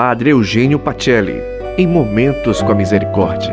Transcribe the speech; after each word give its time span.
Padre 0.00 0.30
Eugênio 0.30 0.78
Pacelli, 0.78 1.40
em 1.76 1.84
Momentos 1.84 2.62
com 2.62 2.70
a 2.70 2.74
Misericórdia. 2.76 3.52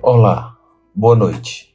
Olá, 0.00 0.56
boa 0.94 1.16
noite. 1.16 1.74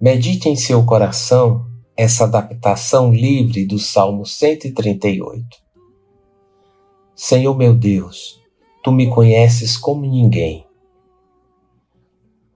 Medite 0.00 0.48
em 0.48 0.56
seu 0.56 0.82
coração 0.86 1.66
essa 1.94 2.24
adaptação 2.24 3.12
livre 3.12 3.66
do 3.66 3.78
Salmo 3.78 4.24
138. 4.24 5.44
Senhor 7.14 7.54
meu 7.54 7.74
Deus, 7.74 8.40
tu 8.82 8.90
me 8.90 9.10
conheces 9.10 9.76
como 9.76 10.06
ninguém. 10.06 10.66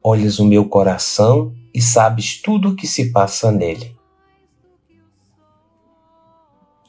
Olhas 0.02 0.38
o 0.38 0.44
meu 0.46 0.66
coração 0.66 1.52
e 1.74 1.82
sabes 1.82 2.40
tudo 2.40 2.70
o 2.70 2.74
que 2.74 2.86
se 2.86 3.12
passa 3.12 3.52
nele. 3.52 3.97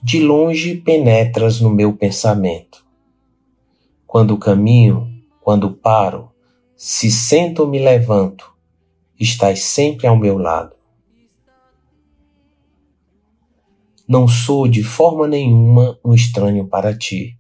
De 0.01 0.21
longe 0.21 0.75
penetras 0.75 1.59
no 1.59 1.69
meu 1.69 1.91
pensamento. 1.91 2.85
Quando 4.07 4.37
caminho, 4.37 5.11
quando 5.41 5.71
paro, 5.71 6.31
se 6.73 7.11
sento 7.11 7.63
ou 7.63 7.67
me 7.67 7.79
levanto, 7.79 8.49
estás 9.19 9.59
sempre 9.59 10.07
ao 10.07 10.15
meu 10.15 10.37
lado. 10.37 10.73
Não 14.07 14.25
sou 14.25 14.69
de 14.69 14.81
forma 14.81 15.27
nenhuma 15.27 15.99
um 16.03 16.13
estranho 16.13 16.65
para 16.65 16.97
ti. 16.97 17.37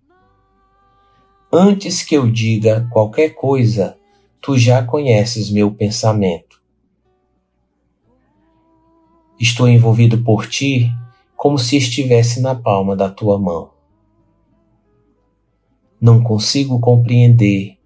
Antes 1.51 2.03
que 2.03 2.15
eu 2.15 2.29
diga 2.29 2.87
qualquer 2.91 3.29
coisa, 3.29 3.97
tu 4.41 4.57
já 4.57 4.83
conheces 4.83 5.49
meu 5.49 5.71
pensamento. 5.71 6.61
Estou 9.39 9.69
envolvido 9.69 10.17
por 10.17 10.45
ti 10.45 10.91
como 11.39 11.57
se 11.57 11.77
estivesse 11.77 12.41
na 12.41 12.53
palma 12.53 12.97
da 12.97 13.09
tua 13.09 13.39
mão. 13.39 13.71
Não 16.01 16.21
consigo 16.21 16.81
compreender 16.81 17.77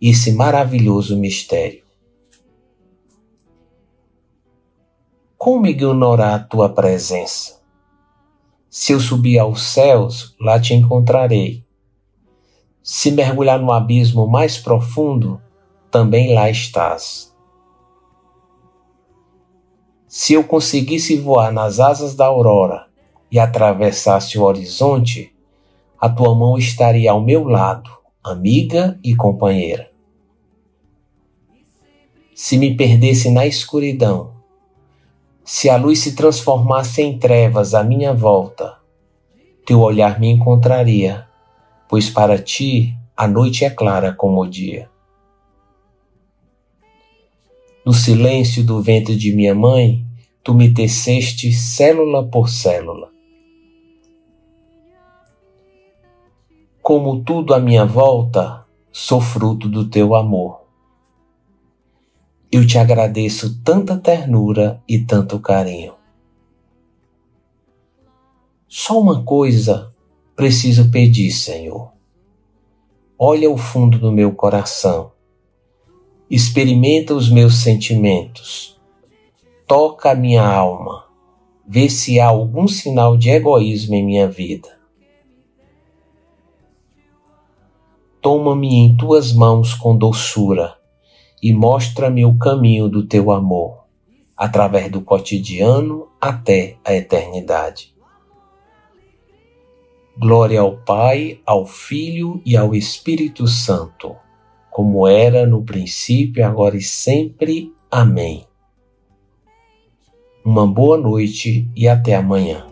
esse 0.00 0.32
maravilhoso 0.32 1.18
mistério. 1.18 1.84
Como 5.36 5.66
ignorar 5.66 6.36
a 6.36 6.38
tua 6.38 6.70
presença? 6.70 7.60
Se 8.70 8.92
eu 8.92 9.00
subir 9.00 9.38
aos 9.38 9.60
céus, 9.60 10.34
lá 10.40 10.58
te 10.58 10.72
encontrarei. 10.72 11.66
Se 12.82 13.10
mergulhar 13.10 13.60
no 13.60 13.72
abismo 13.72 14.26
mais 14.26 14.56
profundo, 14.56 15.38
também 15.90 16.32
lá 16.32 16.48
estás. 16.48 17.36
Se 20.08 20.32
eu 20.32 20.42
conseguisse 20.42 21.18
voar 21.18 21.52
nas 21.52 21.78
asas 21.78 22.14
da 22.14 22.24
aurora, 22.24 22.90
e 23.32 23.38
atravessasse 23.38 24.38
o 24.38 24.42
horizonte, 24.42 25.34
a 25.98 26.06
tua 26.06 26.34
mão 26.34 26.58
estaria 26.58 27.10
ao 27.10 27.20
meu 27.22 27.44
lado, 27.44 27.90
amiga 28.22 29.00
e 29.02 29.16
companheira. 29.16 29.90
Se 32.34 32.58
me 32.58 32.76
perdesse 32.76 33.30
na 33.30 33.46
escuridão, 33.46 34.34
se 35.42 35.70
a 35.70 35.76
luz 35.78 36.00
se 36.00 36.14
transformasse 36.14 37.00
em 37.00 37.18
trevas 37.18 37.72
à 37.72 37.82
minha 37.82 38.12
volta, 38.12 38.76
teu 39.64 39.80
olhar 39.80 40.20
me 40.20 40.28
encontraria, 40.28 41.26
pois 41.88 42.10
para 42.10 42.38
ti 42.38 42.94
a 43.16 43.26
noite 43.26 43.64
é 43.64 43.70
clara 43.70 44.12
como 44.12 44.42
o 44.42 44.46
dia. 44.46 44.90
No 47.84 47.94
silêncio 47.94 48.62
do 48.62 48.82
ventre 48.82 49.16
de 49.16 49.34
minha 49.34 49.54
mãe, 49.54 50.04
tu 50.44 50.54
me 50.54 50.72
teceste 50.72 51.50
célula 51.52 52.26
por 52.28 52.48
célula. 52.48 53.11
Como 56.92 57.24
tudo 57.24 57.54
à 57.54 57.58
minha 57.58 57.86
volta, 57.86 58.66
sou 58.92 59.18
fruto 59.18 59.66
do 59.66 59.88
teu 59.88 60.14
amor. 60.14 60.60
Eu 62.50 62.66
te 62.66 62.76
agradeço 62.76 63.62
tanta 63.62 63.96
ternura 63.96 64.78
e 64.86 64.98
tanto 64.98 65.40
carinho. 65.40 65.94
Só 68.68 69.00
uma 69.00 69.24
coisa 69.24 69.90
preciso 70.36 70.90
pedir, 70.90 71.30
Senhor. 71.30 71.92
Olha 73.18 73.50
o 73.50 73.56
fundo 73.56 73.98
do 73.98 74.12
meu 74.12 74.30
coração. 74.32 75.12
Experimenta 76.28 77.14
os 77.14 77.30
meus 77.30 77.62
sentimentos. 77.62 78.78
Toca 79.66 80.10
a 80.10 80.14
minha 80.14 80.46
alma. 80.46 81.06
Vê 81.66 81.88
se 81.88 82.20
há 82.20 82.26
algum 82.26 82.68
sinal 82.68 83.16
de 83.16 83.30
egoísmo 83.30 83.94
em 83.94 84.04
minha 84.04 84.28
vida 84.28 84.81
Toma-me 88.22 88.76
em 88.76 88.96
tuas 88.96 89.32
mãos 89.32 89.74
com 89.74 89.98
doçura 89.98 90.76
e 91.42 91.52
mostra-me 91.52 92.24
o 92.24 92.38
caminho 92.38 92.88
do 92.88 93.04
teu 93.04 93.32
amor, 93.32 93.82
através 94.36 94.88
do 94.88 95.00
cotidiano 95.00 96.06
até 96.20 96.76
a 96.84 96.94
eternidade. 96.94 97.92
Glória 100.16 100.60
ao 100.60 100.76
Pai, 100.76 101.40
ao 101.44 101.66
Filho 101.66 102.40
e 102.46 102.56
ao 102.56 102.76
Espírito 102.76 103.48
Santo, 103.48 104.14
como 104.70 105.08
era 105.08 105.44
no 105.44 105.64
princípio, 105.64 106.46
agora 106.46 106.76
e 106.76 106.82
sempre. 106.82 107.72
Amém. 107.90 108.46
Uma 110.44 110.64
boa 110.64 110.96
noite 110.96 111.68
e 111.74 111.88
até 111.88 112.14
amanhã. 112.14 112.71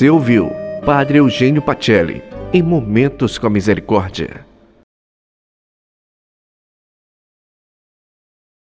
Você 0.00 0.08
ouviu 0.08 0.50
Padre 0.86 1.18
Eugênio 1.18 1.60
Pacelli 1.60 2.22
em 2.54 2.62
Momentos 2.62 3.36
com 3.36 3.48
a 3.48 3.50
Misericórdia. 3.50 4.46